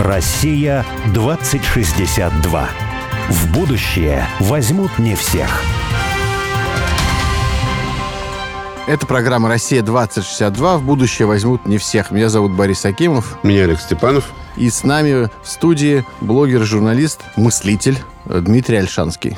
[0.00, 2.68] Россия 2062.
[3.30, 5.62] В будущее возьмут не всех.
[8.86, 10.78] Это программа «Россия-2062».
[10.78, 12.12] В будущее возьмут не всех.
[12.12, 13.38] Меня зовут Борис Акимов.
[13.42, 14.30] Меня Олег Степанов.
[14.56, 19.36] И с нами в студии блогер, журналист, мыслитель Дмитрий Альшанский.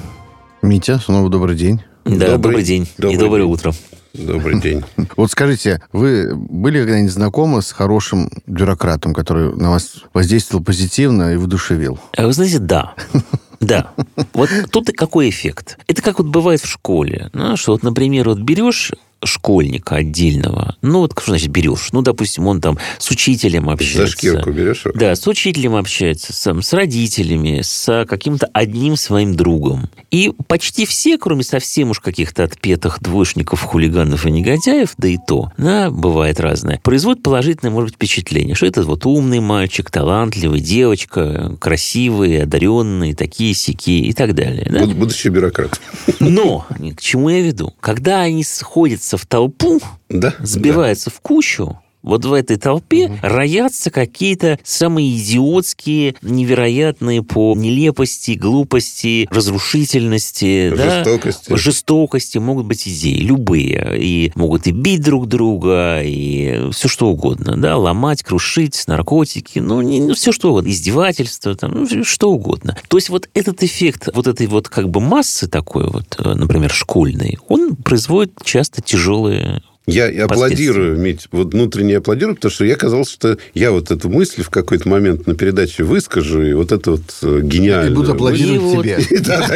[0.60, 1.82] Митя, снова добрый день.
[2.04, 3.52] Да, добрый, добрый день добрый и доброе день.
[3.52, 3.74] утро.
[4.12, 4.84] Добрый день.
[5.16, 11.36] Вот скажите, вы были когда-нибудь знакомы с хорошим бюрократом, который на вас воздействовал позитивно и
[11.36, 11.98] воодушевил?
[12.16, 12.94] А вы знаете, да.
[13.60, 13.92] Да.
[14.32, 15.78] Вот тут и какой эффект?
[15.86, 17.28] Это как вот бывает в школе.
[17.34, 18.92] Ну, что вот, например, вот берешь
[19.24, 21.88] школьника отдельного, ну вот что значит берешь?
[21.92, 24.06] Ну, допустим, он там с учителем общается.
[24.06, 24.82] За шкирку берешь?
[24.94, 29.88] Да, с учителем общается, с, с родителями, с каким-то одним своим другом.
[30.10, 35.52] И почти все, кроме совсем уж каких-то отпетых двоечников, хулиганов и негодяев, да и то,
[35.56, 41.56] да, бывает разное, производят положительное, может быть, впечатление, что это вот умный мальчик, талантливый, девочка,
[41.60, 44.66] красивые, одаренные, такие сики и так далее.
[44.70, 44.86] Да?
[44.86, 45.80] Будущий бюрократ.
[46.18, 47.74] Но, к чему я веду?
[47.80, 51.16] Когда они сходятся сбивается в толпу, да, сбивается да.
[51.16, 53.18] в кучу, вот в этой толпе угу.
[53.22, 61.50] роятся какие-то самые идиотские, невероятные по нелепости, глупости, разрушительности, жестокости.
[61.50, 63.98] Да, жестокости могут быть идеи, любые.
[63.98, 69.82] И могут и бить друг друга, и все что угодно, да, ломать, крушить, наркотики, ну,
[69.82, 72.76] не, ну все что угодно, издевательство, там, ну, что угодно.
[72.88, 76.70] То есть вот этот эффект вот этой вот как бы массы такой вот, э, например,
[76.70, 83.10] школьной, он производит часто тяжелые я аплодирую, Мить, вот внутренне аплодирую, потому что я казалось,
[83.10, 87.02] что я вот эту мысль в какой-то момент на передаче выскажу, и вот это вот
[87.22, 87.92] э, гениально.
[87.92, 89.20] И буду аплодировать тебе.
[89.20, 89.46] Да,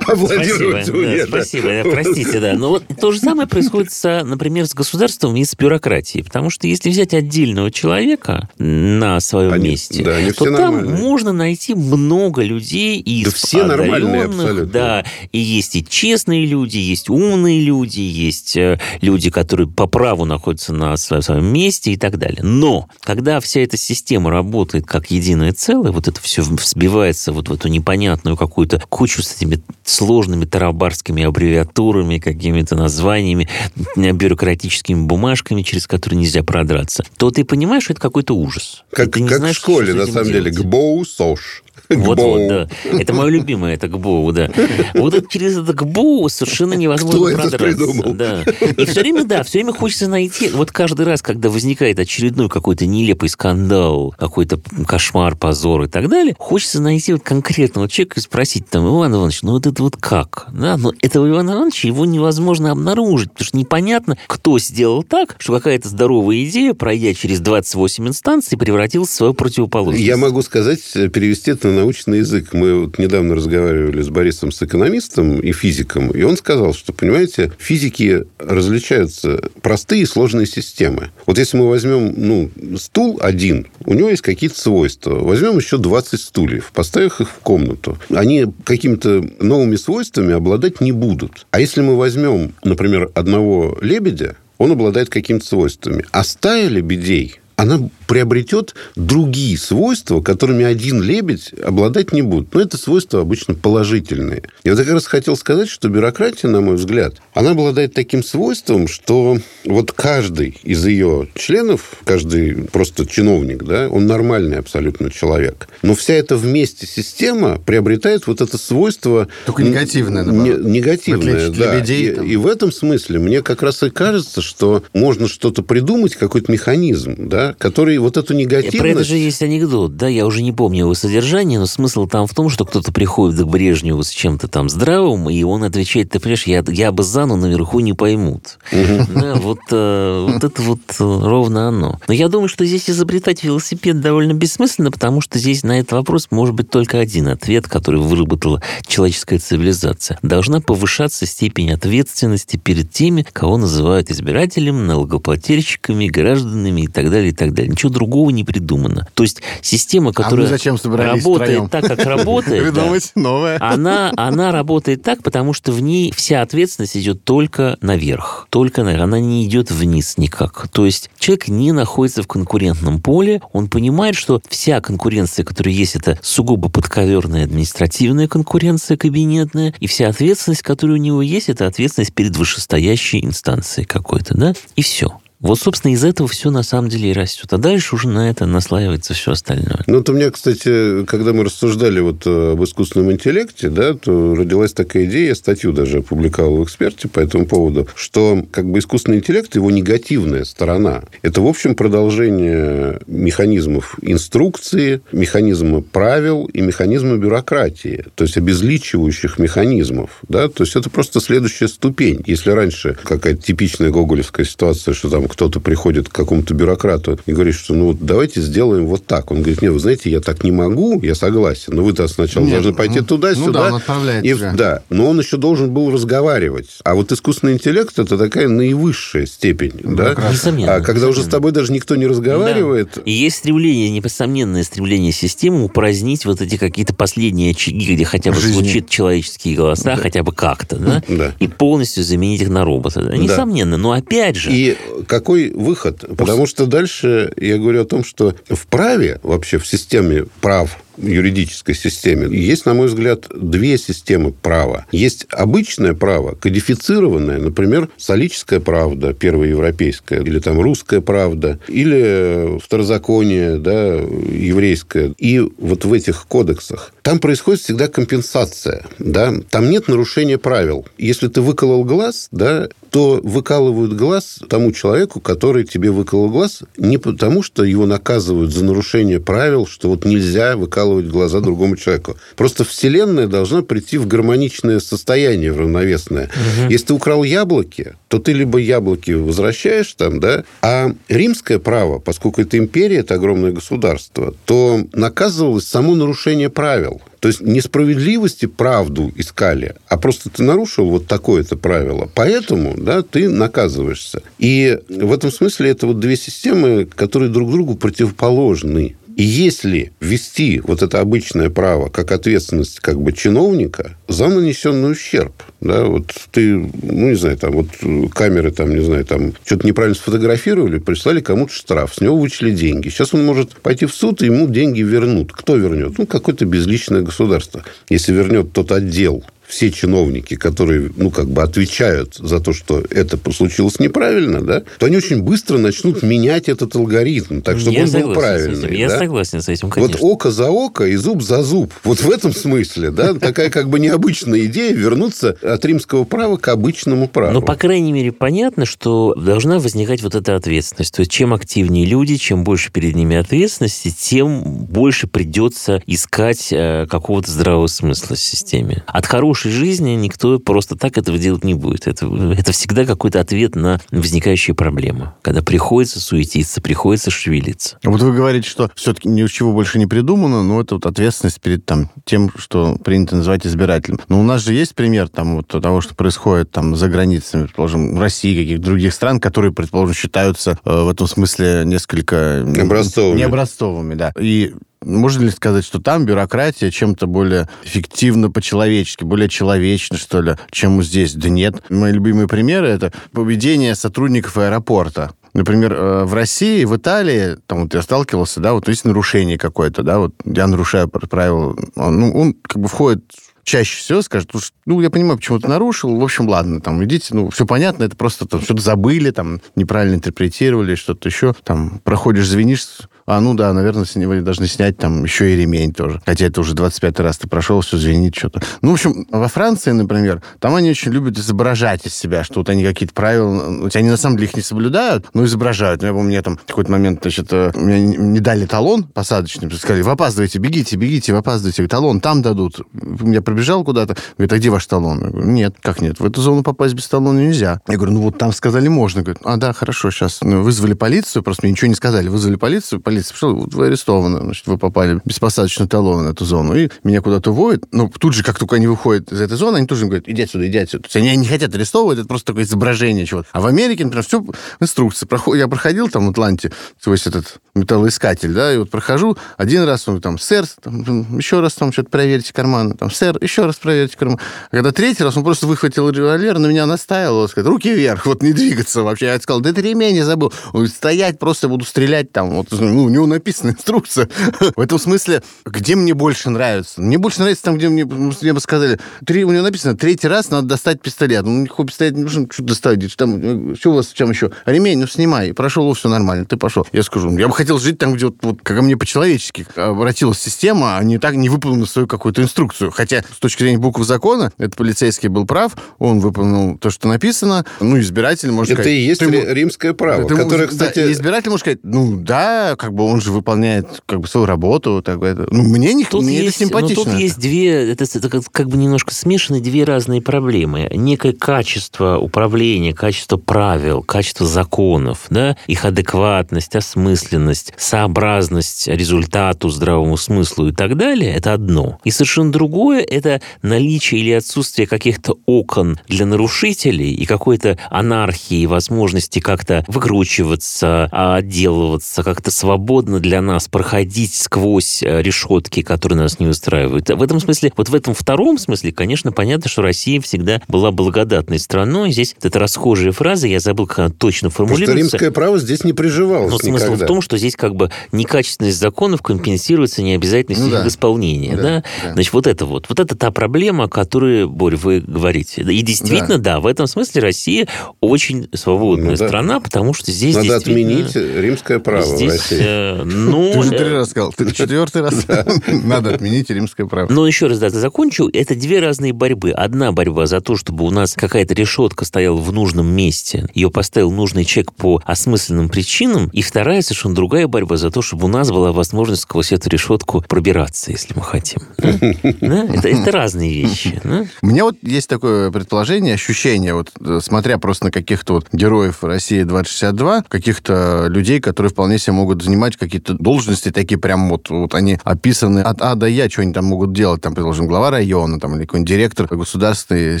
[0.06, 0.86] аплодировать
[1.28, 2.54] Спасибо, простите, да.
[2.54, 6.90] Но вот то же самое происходит, например, с государством и с бюрократией, потому что если
[6.90, 13.64] взять отдельного человека на своем месте, то там можно найти много людей и да все
[13.64, 14.66] нормальные абсолютно.
[14.66, 20.24] Да, и есть и честные люди, есть умные люди, есть э, люди, которые по праву
[20.24, 22.42] находятся на своем месте и так далее.
[22.42, 27.52] Но когда вся эта система работает как единое целое, вот это все сбивается вот в
[27.52, 33.48] эту непонятную какую-то кучу с этими сложными тарабарскими аббревиатурами, какими-то названиями,
[33.96, 38.84] бюрократическими бумажками, через которые нельзя продраться, то ты понимаешь, что это какой-то ужас.
[38.92, 41.62] Как, как знаешь, в школе, на самом деле, ГБОУ, СОШ.
[41.90, 42.68] Вот, вот, да.
[42.92, 44.50] Это мое любимое, это ГБОУ, да.
[44.94, 47.56] Вот это, через это ГБОУ совершенно невозможно Кто продраться.
[47.56, 48.14] Это придумал?
[48.14, 48.42] Да.
[48.42, 50.48] И все время, да, все время хочется найти.
[50.48, 56.34] Вот каждый раз, когда возникает очередной какой-то нелепый скандал, какой-то кошмар, позор и так далее,
[56.38, 60.46] хочется найти вот конкретного человека и спросить там, Иван Иванович, ну вот это вот как?
[60.52, 65.54] Да, но этого Ивана Ивановича его невозможно обнаружить, потому что непонятно, кто сделал так, что
[65.54, 70.04] какая-то здоровая идея, пройдя через 28 инстанций, превратилась в свою противоположность.
[70.04, 72.52] Я могу сказать, перевести это на научный язык.
[72.52, 77.52] Мы вот недавно разговаривали с Борисом, с экономистом и физиком, и он сказал, что, понимаете,
[77.58, 81.10] физики различаются простые и сложные системы.
[81.26, 85.14] Вот если мы возьмем ну, стул один, у него есть какие-то свойства.
[85.14, 87.98] Возьмем еще 20 стульев, поставим их в комнату.
[88.10, 91.46] Они какими-то новыми свойствами обладать не будут.
[91.50, 96.04] А если мы возьмем, например, одного лебедя, он обладает какими-то свойствами.
[96.10, 102.54] А стая лебедей она приобретет другие свойства, которыми один лебедь обладать не будет.
[102.54, 104.44] Но это свойства обычно положительные.
[104.64, 108.88] Я вот как раз хотел сказать, что бюрократия, на мой взгляд, она обладает таким свойством,
[108.88, 115.68] что вот каждый из ее членов, каждый просто чиновник, да, он нормальный абсолютно человек.
[115.82, 119.28] Но вся эта вместе система приобретает вот это свойство...
[119.44, 120.64] Только негативное, наоборот.
[120.64, 121.74] Негативное, да.
[121.74, 126.16] Лебедей, и, и в этом смысле мне как раз и кажется, что можно что-то придумать,
[126.16, 128.78] какой-то механизм, да, который вот эту негативность...
[128.78, 132.26] Про это же есть анекдот, да, я уже не помню его содержание, но смысл там
[132.26, 136.20] в том, что кто-то приходит к Брежневу с чем-то там здравым, и он отвечает, ты
[136.20, 138.58] понимаешь, я, я Базану наверху не поймут.
[138.70, 141.98] Да, вот, э, вот это вот э, ровно оно.
[142.08, 146.28] Но я думаю, что здесь изобретать велосипед довольно бессмысленно, потому что здесь на этот вопрос
[146.30, 150.18] может быть только один ответ, который выработала человеческая цивилизация.
[150.22, 157.54] Должна повышаться степень ответственности перед теми, кого называют избирателем, налогоплательщиками, гражданами и так далее, так
[157.54, 157.72] далее.
[157.72, 159.08] Ничего другого не придумано.
[159.14, 161.68] То есть система, которая а зачем работает втроем?
[161.70, 162.74] так, как работает,
[163.14, 163.56] новое.
[163.60, 168.46] Она, она работает так, потому что в ней вся ответственность идет только наверх.
[168.50, 169.04] Только наверх.
[169.04, 170.68] Она не идет вниз никак.
[170.68, 175.96] То есть человек не находится в конкурентном поле, он понимает, что вся конкуренция, которая есть,
[175.96, 182.12] это сугубо подковерная административная конкуренция кабинетная, и вся ответственность, которая у него есть, это ответственность
[182.12, 185.20] перед вышестоящей инстанцией какой-то, да, и все.
[185.40, 187.52] Вот, собственно, из этого все на самом деле и растет.
[187.52, 189.82] А дальше уже на это наслаивается все остальное.
[189.86, 194.34] Ну, вот у меня, кстати, когда мы рассуждали вот э, об искусственном интеллекте, да, то
[194.34, 198.80] родилась такая идея, я статью даже опубликовал в «Эксперте» по этому поводу, что как бы
[198.80, 207.16] искусственный интеллект, его негативная сторона, это, в общем, продолжение механизмов инструкции, механизма правил и механизма
[207.16, 210.20] бюрократии, то есть обезличивающих механизмов.
[210.28, 210.48] Да?
[210.48, 212.22] То есть это просто следующая ступень.
[212.26, 217.54] Если раньше какая-то типичная гоголевская ситуация, что там кто-то приходит к какому-то бюрократу и говорит,
[217.54, 219.30] что ну вот давайте сделаем вот так.
[219.30, 222.54] Он говорит, нет, вы знаете, я так не могу, я согласен, но вы-то сначала нет,
[222.54, 223.46] должны пойти ну, туда-сюда.
[223.46, 224.34] Ну, да, он отправляет и.
[224.34, 226.78] Да, но он еще должен был разговаривать.
[226.84, 229.72] А вот искусственный интеллект– это такая наивысшая степень.
[229.82, 230.14] Да?
[230.30, 230.74] Несомненно.
[230.74, 231.08] А когда несомненно.
[231.10, 232.92] уже с тобой даже никто не разговаривает...
[232.96, 233.02] Да.
[233.04, 238.40] И есть стремление, несомненное стремление системы упразднить вот эти какие-то последние очаги, где хотя бы
[238.40, 238.62] Жизни.
[238.62, 239.96] звучат человеческие голоса, да.
[239.96, 241.02] хотя бы как-то, да?
[241.08, 241.34] да?
[241.38, 243.02] И полностью заменить их на робота.
[243.02, 243.16] Да?
[243.16, 243.76] Несомненно.
[243.76, 244.50] Но опять же...
[244.52, 244.76] И
[245.20, 246.04] какой выход?
[246.16, 251.74] Потому что дальше я говорю о том, что в праве, вообще в системе прав юридической
[251.74, 254.86] системе есть, на мой взгляд, две системы права.
[254.92, 263.58] Есть обычное право, кодифицированное, например, солическая правда, первая европейская, или там русская правда, или второзаконие,
[263.58, 265.14] да, еврейское.
[265.18, 270.86] И вот в этих кодексах там происходит всегда компенсация, да, там нет нарушения правил.
[270.98, 276.98] Если ты выколол глаз, да, то выкалывают глаз тому человеку, который тебе выколол глаз, не
[276.98, 282.16] потому, что его наказывают за нарушение правил, что вот нельзя выкалывать глаза другому человеку.
[282.36, 286.24] Просто Вселенная должна прийти в гармоничное состояние, в равновесное.
[286.24, 286.70] Угу.
[286.70, 292.40] Если ты украл яблоки, то ты либо яблоки возвращаешь там, да, а римское право, поскольку
[292.40, 297.00] это империя, это огромное государство, то наказывалось само нарушение правил.
[297.20, 302.10] То есть несправедливости правду искали, а просто ты нарушил вот такое-то правило.
[302.14, 304.22] Поэтому да, ты наказываешься.
[304.38, 308.96] И в этом смысле это вот две системы, которые друг другу противоположны.
[309.20, 315.34] И если ввести вот это обычное право как ответственность как бы чиновника за нанесенный ущерб,
[315.60, 317.66] да, вот ты, ну, не знаю, там вот
[318.14, 322.88] камеры, там, не знаю, там что-то неправильно сфотографировали, прислали кому-то штраф, с него вычли деньги.
[322.88, 325.34] Сейчас он может пойти в суд, и ему деньги вернут.
[325.34, 325.98] Кто вернет?
[325.98, 327.62] Ну, какое-то безличное государство.
[327.90, 333.18] Если вернет тот отдел все чиновники, которые, ну, как бы отвечают за то, что это
[333.32, 337.90] случилось неправильно, да, то они очень быстро начнут менять этот алгоритм, так, чтобы Я он
[337.90, 338.76] был правильный.
[338.76, 338.98] Я да?
[338.98, 339.98] согласен с этим, конечно.
[340.00, 341.72] Вот око за око и зуб за зуб.
[341.84, 346.48] Вот в этом смысле, да, такая как бы необычная идея вернуться от римского права к
[346.48, 347.32] обычному праву.
[347.32, 350.94] Но, по крайней мере, понятно, что должна возникать вот эта ответственность.
[350.94, 356.86] То есть, чем активнее люди, чем больше перед ними ответственности, тем больше придется искать э,
[356.88, 358.84] какого-то здравого смысла в системе.
[358.86, 361.86] От хорошего хорошей жизни никто просто так этого делать не будет.
[361.86, 362.06] Это,
[362.36, 367.78] это всегда какой-то ответ на возникающие проблемы, когда приходится суетиться, приходится шевелиться.
[367.84, 371.40] Вот вы говорите, что все-таки ни у чего больше не придумано, но это вот ответственность
[371.40, 373.98] перед там, тем, что принято называть избирателем.
[374.08, 377.98] Но у нас же есть пример там, вот, того, что происходит там за границами, предположим,
[377.98, 382.40] России, каких-то других стран, которые, предположим, считаются э, в этом смысле несколько...
[382.40, 383.18] Образцовыми.
[383.18, 384.12] Необразцовыми, да.
[384.20, 390.36] И можно ли сказать, что там бюрократия чем-то более эффективно по-человечески, более человечно, что ли,
[390.50, 391.14] чем здесь?
[391.14, 391.62] Да нет.
[391.70, 395.12] Мои любимые примеры– это поведение сотрудников аэропорта.
[395.32, 399.82] Например, э, в России, в Италии, там вот я сталкивался, да, вот есть нарушение какое-то,
[399.82, 403.04] да, вот я нарушаю правила, ну, он как бы входит
[403.50, 404.30] чаще всего скажет,
[404.66, 407.96] ну, я понимаю, почему ты нарушил, в общем, ладно, там, идите, ну, все понятно, это
[407.96, 412.66] просто там что-то забыли, там, неправильно интерпретировали, что-то еще, там, проходишь, звенишь,
[413.10, 416.00] а, ну да, наверное, с него должны снять там еще и ремень тоже.
[416.06, 418.40] Хотя это уже 25 раз ты прошел, все звенит что-то.
[418.62, 422.48] Ну, в общем, во Франции, например, там они очень любят изображать из себя, что вот
[422.48, 425.82] они какие-то правила, хотя они на самом деле их не соблюдают, но изображают.
[425.82, 429.90] Я помню, мне там какой-то момент, значит, э, мне не дали талон посадочный, сказали, вы
[429.90, 432.60] опаздываете, бегите, бегите, вы опаздываете, талон там дадут.
[433.02, 435.00] Я пробежал куда-то, говорит, а где ваш талон?
[435.02, 437.60] Я говорю, нет, как нет, в эту зону попасть без талона нельзя.
[437.66, 439.02] Я говорю, ну вот там сказали можно.
[439.02, 440.20] Говорит, а да, хорошо, сейчас.
[440.22, 443.66] Ну, вызвали полицию, просто мне ничего не сказали, вызвали полицию, полиция полиция пришла, вот вы
[443.66, 446.54] арестованы, значит, вы попали без посадочного талона на эту зону.
[446.54, 447.64] И меня куда-то уводят.
[447.72, 450.22] Но ну, тут же, как только они выходят из этой зоны, они тоже говорят, иди
[450.22, 450.82] отсюда, иди отсюда.
[450.84, 453.28] То есть они не хотят арестовывать, это просто такое изображение чего-то.
[453.32, 454.24] А в Америке, например, все
[454.60, 455.08] инструкции.
[455.36, 456.52] Я проходил там в Атланте,
[456.82, 461.40] то есть этот металлоискатель, да, и вот прохожу, один раз он там, сэр, там, еще
[461.40, 464.20] раз там что-то проверьте карманы, там, сэр, еще раз проверьте карманы.
[464.50, 468.22] А когда третий раз он просто выхватил револьвер, на меня настаивал, сказал, руки вверх, вот
[468.22, 469.06] не двигаться вообще.
[469.06, 470.32] Я сказал, да это ремень я забыл.
[470.46, 474.08] Он говорит, стоять, просто буду стрелять там, вот, ну, у него написана инструкция.
[474.56, 476.80] В этом смысле, где мне больше нравится?
[476.80, 480.30] Мне больше нравится там, где мне, мне бы сказали, три, у него написано, третий раз
[480.30, 481.24] надо достать пистолет.
[481.24, 482.96] Ну, никакой пистолет не нужно, что доставить?
[482.96, 484.30] Там, что у вас там еще?
[484.46, 485.32] Ремень, ну, снимай.
[485.32, 486.66] Прошел, все нормально, ты пошел.
[486.72, 490.76] Я скажу, я бы хотел жить там, где вот, вот как мне по-человечески обратилась система,
[490.76, 492.70] а не так не выполнила свою какую-то инструкцию.
[492.70, 497.44] Хотя с точки зрения букв закона, этот полицейский был прав, он выполнил то, что написано.
[497.60, 498.78] Ну, избиратель может Это сказать...
[498.78, 500.92] и есть ты, римское право, ты, которое, да, кстати...
[500.92, 504.82] избиратель может сказать, ну, да, как бы он же выполняет как бы свою работу.
[504.82, 506.84] Так, это, ну, мне, не, тут мне есть, это симпатично.
[506.84, 510.68] Но тут есть две, это, это как, как бы немножко смешаны две разные проблемы.
[510.72, 520.48] Некое качество управления, качество правил, качество законов, да, их адекватность, осмысленность, сообразность результату, здравому смыслу
[520.48, 521.78] и так далее, это одно.
[521.84, 529.20] И совершенно другое– это наличие или отсутствие каких-то окон для нарушителей и какой-то анархии, возможности
[529.20, 536.88] как-то выкручиваться, отделываться, как-то свободно для нас проходить сквозь э, решетки, которые нас не устраивают.
[536.90, 541.38] В этом смысле, вот в этом втором смысле, конечно, понятно, что Россия всегда была благодатной
[541.38, 541.92] страной.
[541.92, 544.72] Здесь это расхожая фраза, я забыл, как она точно формулируется.
[544.72, 546.84] Потому что римское право здесь не приживалось Но смысл никогда.
[546.84, 550.60] в том, что здесь как бы некачественность законов компенсируется необязательностью Ну да.
[550.62, 551.36] их исполнения.
[551.36, 551.92] Да, Да, да.
[551.94, 552.66] Значит, вот это вот.
[552.68, 555.42] Вот это та проблема, о которой, Борь, вы говорите.
[555.42, 557.48] И действительно, да, в этом смысле Россия
[557.80, 559.06] очень свободная Ну да.
[559.08, 562.36] страна, потому что здесь Надо отменить римское право в Здесь, России.
[562.50, 564.12] Э, ну, Ты уже э, три раза сказал.
[564.12, 565.06] Ты четвертый раз.
[565.46, 566.90] Надо отменить римское право.
[566.90, 568.08] Но еще раз, да, закончу.
[568.12, 569.30] Это две разные борьбы.
[569.30, 573.90] Одна борьба за то, чтобы у нас какая-то решетка стояла в нужном месте, ее поставил
[573.90, 578.30] нужный человек по осмысленным причинам, и вторая совершенно другая борьба за то, чтобы у нас
[578.30, 581.40] была возможность сквозь эту решетку пробираться, если мы хотим.
[581.58, 583.80] Это, разные вещи.
[584.22, 588.82] У меня вот есть такое предположение, ощущение, вот э, смотря просто на каких-то вот героев
[588.82, 594.54] России 2062, каких-то людей, которые вполне себе могут занимать какие-то должности такие прям вот, вот
[594.54, 598.18] они описаны от А до Я, что они там могут делать, там, предположим, глава района,
[598.18, 600.00] там, или какой-нибудь директор государственной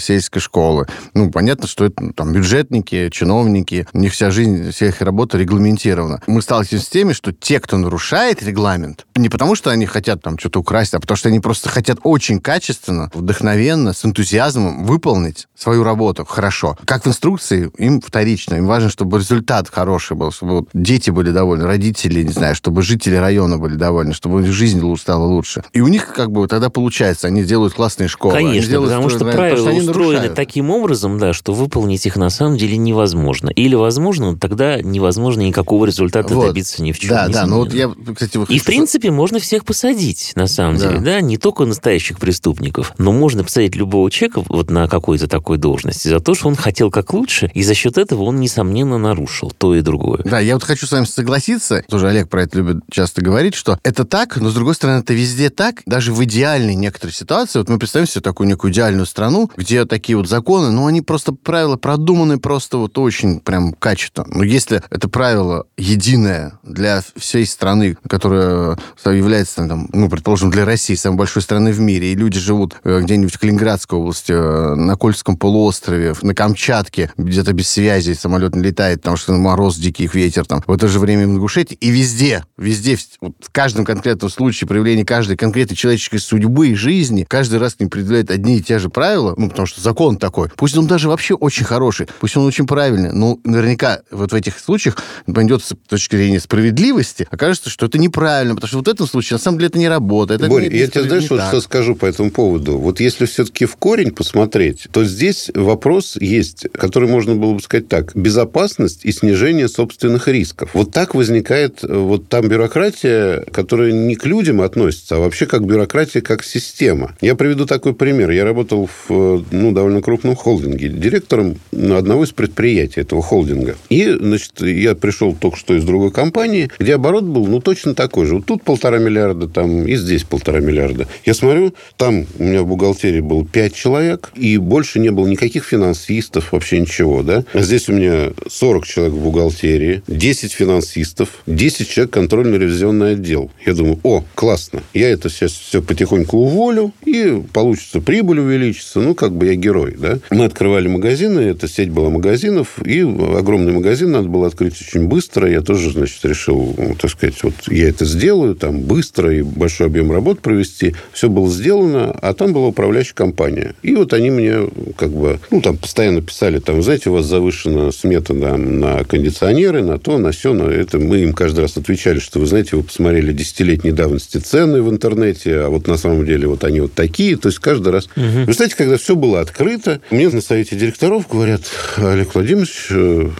[0.00, 0.86] сельской школы.
[1.14, 5.36] Ну, понятно, что это ну, там бюджетники, чиновники, у них вся жизнь, вся их работа
[5.36, 6.22] регламентирована.
[6.26, 10.38] Мы сталкиваемся с теми, что те, кто нарушает регламент, не потому что они хотят там
[10.38, 15.84] что-то украсть, а потому что они просто хотят очень качественно, вдохновенно, с энтузиазмом выполнить свою
[15.84, 16.78] работу хорошо.
[16.86, 18.54] Как в инструкции, им вторично.
[18.54, 23.16] Им важно, чтобы результат хороший был, чтобы дети были довольны, родители, не знаю, чтобы жители
[23.16, 25.64] района были довольны, чтобы жизнь стала лучше.
[25.72, 28.34] И у них как бы тогда получается, они делают классные школы.
[28.34, 30.34] Конечно, потому что строят, правила потому что устроены нарушают.
[30.36, 33.48] таким образом, да, что выполнить их на самом деле невозможно.
[33.50, 36.46] Или возможно, но тогда невозможно никакого результата Вот.
[36.46, 37.10] добиться ни в чем.
[37.10, 40.76] Да, да, ну вот я, кстати, вот И, в принципе, можно всех посадить, на самом
[40.78, 40.88] Да.
[40.88, 45.58] деле, да, не только настоящих преступников, но можно посадить любого человека вот на какой-то такой
[45.58, 49.52] должности за то, что он хотел как лучше, и за счет этого он, несомненно, нарушил
[49.56, 50.20] то и другое.
[50.24, 53.78] Да, я вот хочу с вами согласиться, тоже Олег про это любит часто говорить, что
[53.82, 57.58] это так, но, с другой стороны, это везде так, даже в идеальной некоторой ситуации.
[57.58, 61.32] Вот мы представим себе такую некую идеальную страну, где такие вот законы, ну, они просто,
[61.32, 64.26] правила продуманы просто вот очень прям качественно.
[64.30, 70.94] Но если это правило единое для всей страны, которая является, там, ну, предположим, для России
[70.94, 74.96] самой большой страны в мире, и люди живут э, где-нибудь в Калининградской области, э, на
[74.96, 80.46] Кольском полуострове, на Камчатке, где-то без связи, самолет не летает, потому что мороз, дикий ветер
[80.46, 80.62] там.
[80.66, 81.74] В это же время в Ингушетии.
[81.80, 82.09] И везде,
[82.58, 87.58] везде, в- вот в каждом конкретном случае проявления каждой конкретной человеческой судьбы и жизни, каждый
[87.58, 90.48] раз к ним предъявляют одни и те же правила, ну, потому что закон такой.
[90.56, 94.58] Пусть он даже вообще очень хороший, пусть он очень правильный, но наверняка вот в этих
[94.58, 94.96] случаях
[95.32, 99.36] пойдет с точки зрения справедливости, окажется, что это неправильно, потому что вот в этом случае
[99.36, 100.40] на самом деле это не работает.
[100.40, 101.48] Это Борь, не- я не тебе знаешь, не вот так.
[101.48, 102.78] что скажу по этому поводу.
[102.78, 107.88] Вот если все-таки в корень посмотреть, то здесь вопрос есть, который можно было бы сказать
[107.88, 108.14] так.
[108.16, 110.70] Безопасность и снижение собственных рисков.
[110.74, 115.64] Вот так возникает э, вот там бюрократия, которая не к людям относится, а вообще как
[115.64, 117.16] бюрократия, как система.
[117.20, 118.30] Я приведу такой пример.
[118.30, 123.76] Я работал в э, ну, довольно крупном холдинге, директором одного из предприятий этого холдинга.
[123.88, 128.26] И, значит, я пришел только что из другой компании, где оборот был, ну, точно такой
[128.26, 128.36] же.
[128.36, 131.06] Вот тут полтора миллиарда, там и здесь полтора миллиарда.
[131.24, 135.64] Я смотрю, там у меня в бухгалтерии было пять человек, и больше не было никаких
[135.64, 137.44] финансистов, вообще ничего, да.
[137.52, 143.50] А здесь у меня 40 человек в бухгалтерии, 10 финансистов, 10 человек контрольно-ревизионный отдел.
[143.66, 144.82] Я думаю, о, классно.
[144.94, 149.00] Я это сейчас все потихоньку уволю, и получится прибыль увеличится.
[149.00, 150.18] Ну, как бы я герой, да.
[150.30, 155.50] Мы открывали магазины, эта сеть была магазинов, и огромный магазин надо было открыть очень быстро.
[155.50, 159.88] Я тоже, значит, решил, ну, так сказать, вот я это сделаю, там, быстро и большой
[159.88, 160.94] объем работ провести.
[161.12, 163.74] Все было сделано, а там была управляющая компания.
[163.82, 167.92] И вот они мне, как бы, ну, там, постоянно писали, там, знаете, у вас завышена
[167.92, 170.98] смета на, на кондиционеры, на то, на все, на это.
[170.98, 174.90] Мы им каждый раз раз отвечали, что, вы знаете, вы посмотрели десятилетней давности цены в
[174.90, 177.36] интернете, а вот на самом деле вот они вот такие.
[177.36, 178.06] То есть каждый раз...
[178.16, 178.46] Угу.
[178.46, 181.62] Вы знаете, когда все было открыто, мне на совете директоров говорят,
[181.96, 182.88] Олег Владимирович,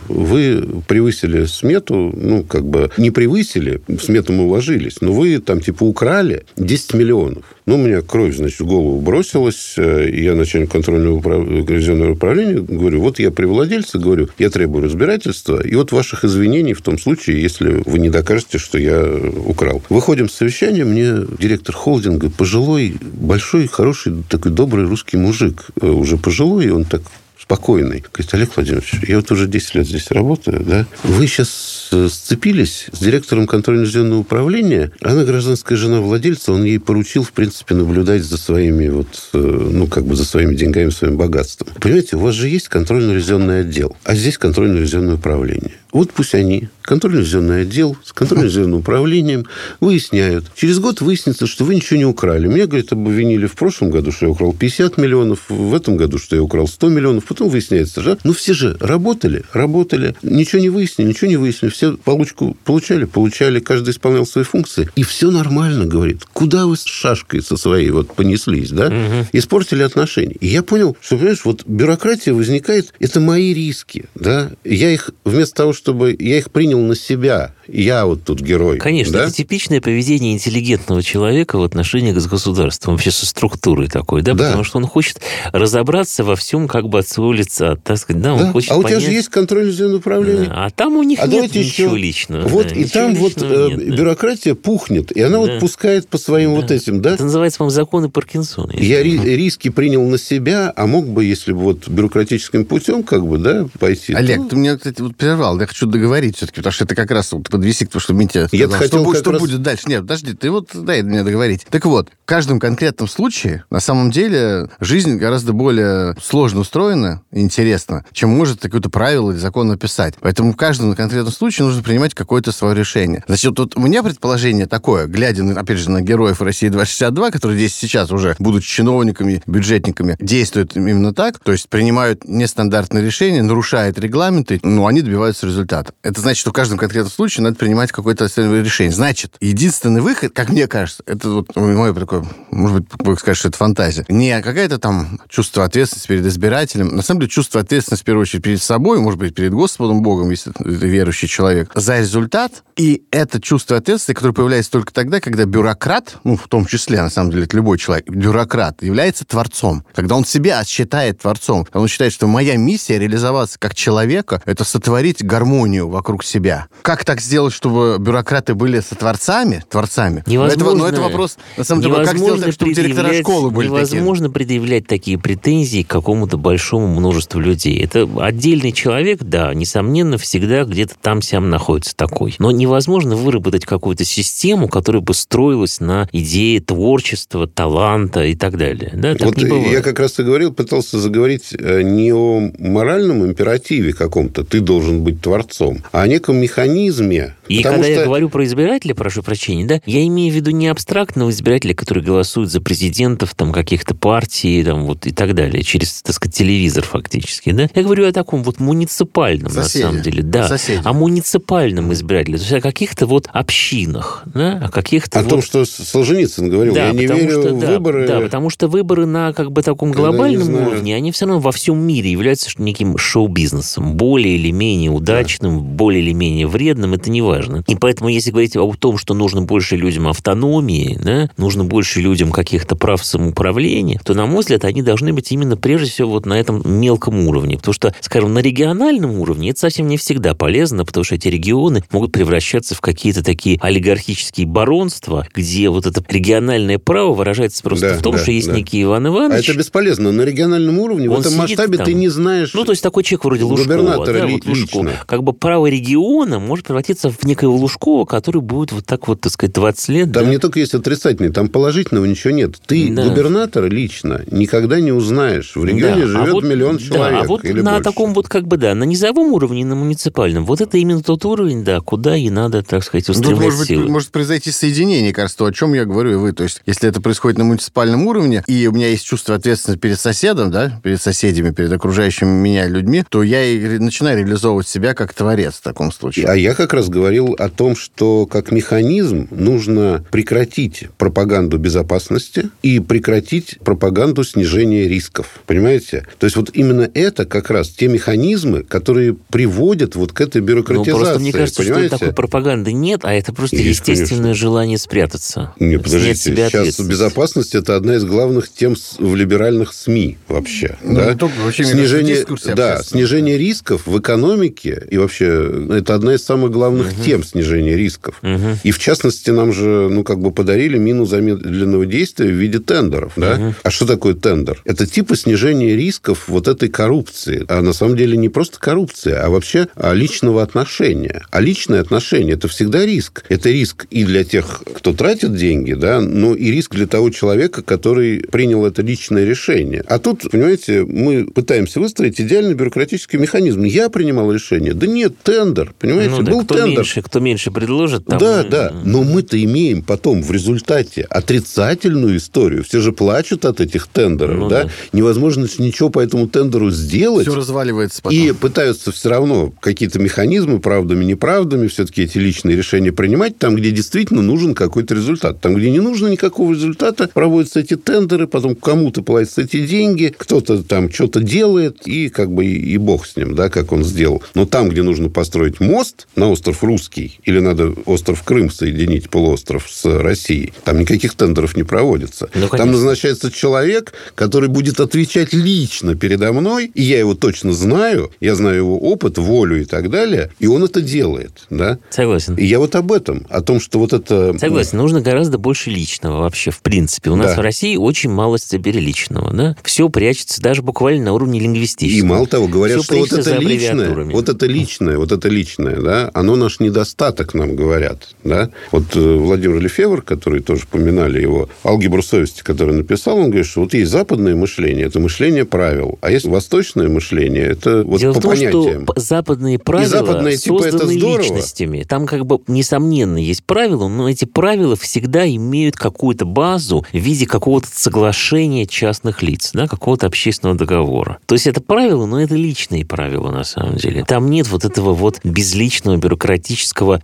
[0.08, 5.60] вы превысили смету, ну, как бы не превысили, в смету мы уложились, но вы там
[5.60, 7.44] типа украли 10 миллионов.
[7.70, 9.74] Ну, у меня кровь, значит, в голову бросилась.
[9.76, 11.44] Э, и я начальник контрольного управ...
[11.44, 16.82] управления говорю, вот я при владельце говорю, я требую разбирательства, и вот ваших извинений в
[16.82, 19.08] том случае, если вы не докажете, что я
[19.46, 19.84] украл.
[19.88, 26.16] Выходим с совещания, мне директор холдинга, пожилой, большой, хороший, такой добрый русский мужик, э, уже
[26.16, 27.02] пожилой, и он так
[27.38, 28.02] спокойный.
[28.12, 30.86] Говорит, Олег Владимирович, я вот уже 10 лет здесь работаю, да?
[31.04, 34.92] Вы сейчас сцепились с директором контрольно-ревизионного управления.
[35.02, 39.86] Она гражданская жена владельца, он ей поручил, в принципе, наблюдать за своими вот, э, ну,
[39.86, 41.68] как бы за своими деньгами, своим богатством.
[41.80, 45.72] Понимаете, у вас же есть контрольно-ревизионный отдел, а здесь контрольно-ревизионное управление.
[45.92, 49.46] Вот пусть они, контрольно-ревизионный отдел с контрольно-ревизионным управлением,
[49.80, 50.46] выясняют.
[50.54, 52.46] Через год выяснится, что вы ничего не украли.
[52.46, 56.36] Меня, говорит, обвинили в прошлом году, что я украл 50 миллионов, в этом году, что
[56.36, 57.24] я украл 100 миллионов.
[57.24, 58.18] Потом выясняется, что...
[58.22, 60.14] Ну, все же работали, работали.
[60.22, 61.72] Ничего не выяснили, ничего не выяснили.
[61.80, 63.58] Все получку получали, получали.
[63.58, 64.90] Каждый исполнял свои функции.
[64.96, 66.26] И все нормально, говорит.
[66.30, 68.88] Куда вы с шашкой со своей вот понеслись, да?
[68.88, 69.28] Угу.
[69.32, 70.36] Испортили отношения.
[70.40, 74.50] И я понял, что, понимаешь, вот бюрократия возникает, это мои риски, да?
[74.62, 77.54] Я их вместо того, чтобы я их принял на себя.
[77.72, 78.78] Я вот тут герой.
[78.78, 79.24] Конечно, да?
[79.24, 84.34] это типичное поведение интеллигентного человека в отношении с государством, вообще со структурой такой, да?
[84.34, 85.20] да, потому что он хочет
[85.52, 88.52] разобраться во всем как бы от своего лица, так сказать, да, он да.
[88.52, 88.98] хочет А у понять...
[88.98, 90.46] тебя же есть контроль за управление.
[90.46, 90.66] Да.
[90.66, 91.98] А там у них а нет ничего еще...
[91.98, 92.48] личного.
[92.48, 94.60] Вот, да, и там вот нет, э, бюрократия да.
[94.60, 95.38] пухнет, и она да.
[95.38, 96.60] вот пускает по своим да.
[96.60, 97.14] вот этим, да?
[97.14, 98.72] Это называется, по-моему, законы Паркинсона.
[98.72, 103.24] Я ри- риски принял на себя, а мог бы, если бы вот бюрократическим путем, как
[103.24, 104.12] бы, да, пойти.
[104.12, 104.48] Олег, то...
[104.50, 107.48] ты меня, кстати, вот прервал, я хочу договорить все-таки, потому что это как раз вот
[107.60, 109.40] подвести к тому, что Митя я сказал, хотел что, что раз...
[109.40, 109.84] будет дальше.
[109.86, 111.66] Нет, подожди, ты вот дай мне договорить.
[111.68, 117.40] Так вот, в каждом конкретном случае, на самом деле, жизнь гораздо более сложно устроена и
[117.40, 120.14] интересна, чем может какое-то правило или закон написать.
[120.20, 123.24] Поэтому в каждом конкретном случае нужно принимать какое-то свое решение.
[123.26, 127.74] Значит, вот у меня предположение такое, глядя, опять же, на героев России 262, которые здесь
[127.74, 134.60] сейчас уже, будучи чиновниками, бюджетниками, действуют именно так, то есть принимают нестандартные решения, нарушают регламенты,
[134.62, 135.92] но они добиваются результата.
[136.02, 138.92] Это значит, что в каждом конкретном случае надо принимать какое-то решение.
[138.92, 143.48] Значит, единственный выход, как мне кажется, это вот мое такое, может быть, вы скажете, что
[143.48, 148.06] это фантазия, не какая-то там чувство ответственности перед избирателем, на самом деле чувство ответственности, в
[148.06, 152.62] первую очередь, перед собой, может быть, перед Господом Богом, если это верующий человек, за результат.
[152.76, 157.10] И это чувство ответственности, которое появляется только тогда, когда бюрократ, ну, в том числе, на
[157.10, 159.84] самом деле, это любой человек, бюрократ, является творцом.
[159.94, 165.22] Когда он себя считает творцом, он считает, что моя миссия реализоваться как человека, это сотворить
[165.22, 166.68] гармонию вокруг себя.
[166.82, 170.22] Как так сделать, чтобы бюрократы были сотворцами, творцами?
[170.26, 170.68] Невозможно.
[170.68, 174.26] Это, ну, это вопрос, на самом деле, как сделать так, чтобы директора школы были Невозможно
[174.26, 174.34] такие?
[174.34, 177.82] предъявлять такие претензии к какому-то большому множеству людей.
[177.82, 182.34] Это отдельный человек, да, несомненно, всегда где-то там-сям находится такой.
[182.38, 188.90] Но невозможно выработать какую-то систему, которая бы строилась на идее творчества, таланта и так далее.
[188.94, 189.72] Да, так вот не бывает.
[189.72, 195.02] я как раз и говорил, пытался заговорить э, не о моральном императиве каком-то, ты должен
[195.04, 197.19] быть творцом, а о неком механизме.
[197.48, 197.92] И когда что...
[197.92, 202.02] я говорю про избирателя, прошу прощения, да, я имею в виду не абстрактного избирателя, который
[202.02, 206.84] голосует за президентов там каких-то партий там, вот, и так далее, через, так сказать, телевизор
[206.84, 207.50] фактически.
[207.50, 207.68] Да?
[207.74, 209.82] Я говорю о таком вот муниципальном, Соседи.
[209.82, 210.22] на самом деле.
[210.22, 210.80] Да, Соседи.
[210.84, 212.38] о муниципальном избирателе.
[212.38, 215.30] То есть о каких-то вот общинах, да, о каких-то О вот...
[215.30, 218.06] том, что Солженицын говорил, да, я не верю что, в да, выборы.
[218.06, 221.78] Да, потому что выборы на как бы таком глобальном уровне, они все равно во всем
[221.78, 223.96] мире являются неким шоу-бизнесом.
[223.96, 225.64] Более или менее удачным, да.
[225.64, 227.64] более или менее вредным, это не важно.
[227.66, 232.30] И поэтому, если говорить о том, что нужно больше людям автономии, да, нужно больше людям
[232.30, 236.38] каких-то прав самоуправления, то, на мой взгляд, они должны быть именно прежде всего вот на
[236.38, 237.56] этом мелком уровне.
[237.56, 241.82] Потому что, скажем, на региональном уровне это совсем не всегда полезно, потому что эти регионы
[241.90, 247.98] могут превращаться в какие-то такие олигархические баронства, где вот это региональное право выражается просто да,
[247.98, 248.56] в том, да, что есть да.
[248.56, 249.48] некий Иван Иванович.
[249.48, 250.12] А это бесполезно.
[250.12, 251.86] На региональном уровне, в этом масштабе там.
[251.86, 254.06] ты не знаешь Ну, то есть такой человек вроде Лужкова.
[254.06, 254.88] Да, ли, вот Лужкова.
[254.88, 255.04] лично.
[255.06, 259.32] Как бы право региона может превратиться в некоего Лужкова, который будет вот так вот, так
[259.32, 260.12] сказать, 20 лет.
[260.12, 260.30] Там да?
[260.30, 262.56] не только есть отрицательный, там положительного ничего нет.
[262.66, 263.04] Ты Да.
[263.08, 265.52] губернатора лично никогда не узнаешь.
[265.54, 267.84] В регионе Да, живет а вот- миллион да, человек а вот или на больше.
[267.84, 271.64] таком вот как бы, да, на низовом уровне, на муниципальном, вот это именно тот уровень,
[271.64, 273.88] да, куда и надо, так сказать, Ну, устремлять Тут может, быть, силы.
[273.88, 276.32] может произойти соединение, кажется, то, о чем я говорю и вы.
[276.32, 279.98] То есть, если это происходит на муниципальном уровне, и у меня есть чувство ответственности перед
[280.00, 285.14] соседом, да, перед соседями, перед окружающими меня людьми, то я и начинаю реализовывать себя как
[285.14, 286.26] творец в таком случае.
[286.26, 292.80] А я как раз говорил о том, что как механизм нужно прекратить пропаганду безопасности и
[292.80, 295.40] прекратить пропаганду снижения рисков.
[295.46, 296.06] Понимаете?
[296.18, 300.46] То есть вот именно это как раз те механизмы, которые приводят вот к этой Ну,
[300.46, 300.92] бюрократизации.
[300.98, 301.88] просто мне кажется, понимаете?
[301.88, 304.34] что такой пропаганды нет, а это просто Есть, естественное конечно.
[304.34, 305.54] желание спрятаться.
[305.58, 310.76] Не, подождите, себя сейчас безопасность это одна из главных тем в либеральных СМИ вообще.
[310.82, 311.14] Ну, да?
[311.14, 312.24] только, вообще, снижение,
[312.54, 318.20] да, снижение рисков в экономике и вообще это одна из самых главных тем снижения рисков.
[318.62, 323.12] И в частности нам же, ну как бы подарили мину замедленного действия в виде тендеров,
[323.16, 323.54] да?
[323.62, 324.60] А что такое тендер?
[324.64, 327.44] Это типа снижения рисков вот этой коррупции.
[327.48, 331.22] А на самом деле не просто коррупция, а вообще а, личного отношения.
[331.30, 333.24] А личное отношение это всегда риск.
[333.28, 337.62] Это риск и для тех, кто тратит деньги, да, но и риск для того человека,
[337.62, 339.82] который принял это личное решение.
[339.86, 343.64] А тут, понимаете, мы пытаемся выстроить идеальный бюрократический механизм.
[343.64, 344.74] Я принимал решение.
[344.74, 348.18] Да нет, тендер, понимаете, Ну да, был кто меньше, кто меньше предложит, там...
[348.18, 348.72] Да, да.
[348.84, 352.64] Но мы-то имеем потом в результате отрицательную историю.
[352.64, 354.64] Все же плачут от этих тендеров, Ну да?
[354.64, 354.70] да.
[354.92, 357.26] Невозможно ничего по этому тендеру сделать.
[357.26, 358.18] Все разваливается потом.
[358.18, 363.70] И пытаются все равно какие-то механизмы, правдами, неправдами, все-таки эти личные решения принимать там, где
[363.70, 365.40] действительно нужен какой-то результат.
[365.40, 370.62] Там, где не нужно никакого результата, проводятся эти тендеры, потом кому-то платятся эти деньги, кто-то
[370.62, 374.22] там что-то делает, и как бы и, и бог с ним, да, как он сделал.
[374.34, 379.66] Но там, где нужно построить мост на остров Русский, или надо остров Крым соединить, полуостров
[379.70, 382.28] с Россией, там никаких тендеров не проводится.
[382.34, 388.10] Ну, там назначается человек, который будет отвечать лично передо мной, и я его точно знаю,
[388.20, 391.78] я знаю его опыт, волю и так далее, и он это делает, да.
[391.90, 392.34] Согласен.
[392.36, 394.36] И я вот об этом, о том, что вот это...
[394.38, 397.10] Согласен, нужно гораздо больше личного вообще, в принципе.
[397.10, 397.36] У нас Да.
[397.36, 399.56] в России очень мало теперь личного, да?
[399.64, 401.98] Все прячется даже буквально на уровне лингвистического.
[401.98, 405.80] И мало того, говорят, Всё что вот это личное, вот это личное, вот это личное,
[405.80, 408.50] да, оно наш недостаток, нам говорят, да.
[408.72, 413.60] Вот э, Владимир Лефевр, который тоже поминали его, «Алгебру совести», который написал, он говорит, что
[413.60, 418.18] вот есть западное мышление, это мышление правил, а есть восточное мышление, это вот Дело по
[418.18, 418.84] в том, понятиям.
[418.84, 421.22] что западные правила западные, типа, это созданы здорово.
[421.22, 421.82] личностями.
[421.88, 427.26] Там как бы, несомненно, есть правила, но эти правила всегда имеют какую-то базу в виде
[427.26, 431.18] какого-то соглашения частных лиц, да, какого-то общественного договора.
[431.26, 434.04] То есть это правила, но это личные правила на самом деле.
[434.04, 436.29] Там нет вот этого вот безличного бюрократического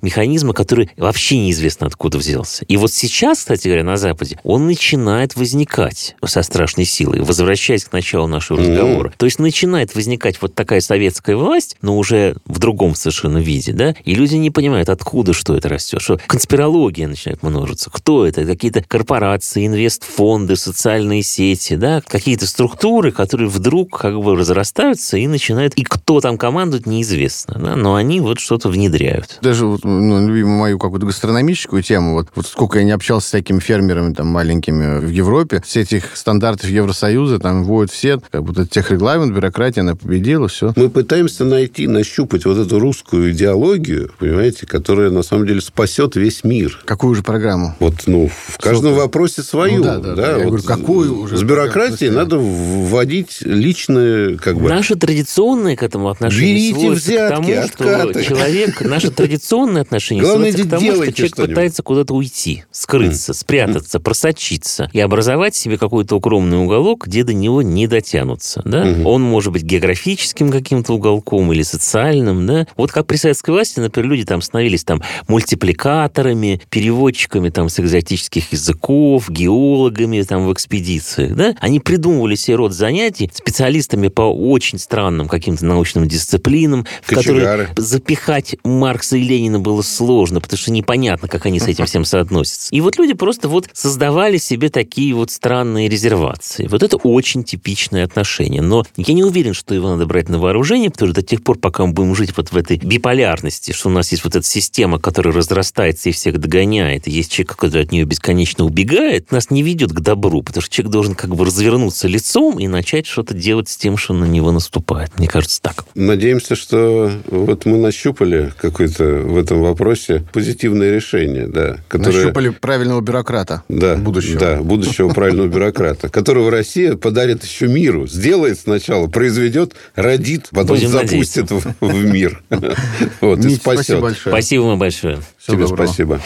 [0.02, 2.64] механизма, который вообще неизвестно откуда взялся.
[2.66, 7.92] И вот сейчас, кстати говоря, на Западе он начинает возникать со страшной силой, возвращаясь к
[7.92, 9.12] началу нашего разговора.
[9.16, 13.94] То есть начинает возникать вот такая советская власть, но уже в другом совершенно виде, да,
[14.04, 17.90] и люди не понимают, откуда что это растет, что конспирология начинает множиться.
[17.90, 18.44] Кто это?
[18.44, 25.74] Какие-то корпорации, инвестфонды, социальные сети, да, какие-то структуры, которые вдруг как бы разрастаются и начинают...
[25.74, 29.15] И кто там командует, неизвестно, да, но они вот что-то внедряют.
[29.42, 33.28] Даже вот, ну, любимую мою какую-то гастрономическую тему, вот, вот сколько я не общался с
[33.30, 38.66] всякими фермерами там маленькими в Европе, все этих стандартов Евросоюза там вводят все, как будто
[38.66, 40.72] техрегламент, бюрократия, она победила, все.
[40.76, 46.44] Мы пытаемся найти, нащупать вот эту русскую идеологию, понимаете, которая на самом деле спасет весь
[46.44, 46.82] мир.
[46.84, 47.74] Какую же программу?
[47.80, 49.02] Вот, ну, в каждом Сколько?
[49.02, 49.78] вопросе свою.
[49.78, 50.26] Ну да, да, да.
[50.28, 54.68] Я вот говорю, какую уже С бюрократией надо вводить личное, как бы...
[54.68, 58.22] Наше традиционное к этому отношение Берите взятки, к тому, откаты.
[58.22, 61.54] что человек, наше традиционное отношение Главное, сводится к тому, что человек что-нибудь.
[61.54, 67.62] пытается куда-то уйти, скрыться, спрятаться, просочиться и образовать себе какой-то укромный уголок, где до него
[67.62, 68.62] не дотянутся.
[68.64, 68.86] Да?
[69.04, 72.46] Он может быть географическим каким-то уголком или социальным.
[72.46, 72.66] Да?
[72.76, 78.52] Вот как при советской власти, например, люди там становились там мультипликаторами, переводчиками там с экзотических
[78.52, 81.34] языков, геологами там в экспедициях.
[81.34, 81.54] Да?
[81.60, 88.56] Они придумывали себе род занятий специалистами по очень странным каким-то научным дисциплинам, в которые запихать
[88.96, 92.74] Маркса и Ленина было сложно, потому что непонятно, как они с этим всем соотносятся.
[92.74, 96.66] И вот люди просто вот создавали себе такие вот странные резервации.
[96.66, 98.62] Вот это очень типичное отношение.
[98.62, 101.58] Но я не уверен, что его надо брать на вооружение, потому что до тех пор,
[101.58, 104.98] пока мы будем жить вот в этой биполярности, что у нас есть вот эта система,
[104.98, 109.62] которая разрастается и всех догоняет, и есть человек, который от нее бесконечно убегает, нас не
[109.62, 113.68] ведет к добру, потому что человек должен как бы развернуться лицом и начать что-то делать
[113.68, 115.18] с тем, что на него наступает.
[115.18, 115.84] Мне кажется, так.
[115.94, 118.54] Надеемся, что вот мы нащупали
[118.86, 122.16] какое-то в этом вопросе позитивное решение, да, которое...
[122.16, 124.38] Нащупали правильного бюрократа Да, будущего.
[124.38, 128.06] Да, будущего правильного бюрократа, которого Россия подарит еще миру.
[128.06, 132.42] Сделает сначала, произведет, родит, потом Будем запустит в, в мир.
[133.20, 134.00] Вот, и спасибо спасет.
[134.00, 134.34] большое.
[134.34, 135.18] Спасибо вам большое.
[135.46, 136.20] Тебе спасибо.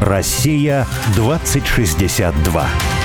[0.00, 2.99] Россия 2062.